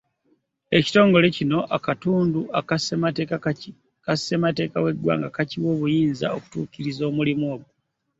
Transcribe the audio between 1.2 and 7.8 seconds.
kino akatundu aka Ssemateeka w’eggwanga kakiwa obuyinza okutuukiriza omulimu ogwo.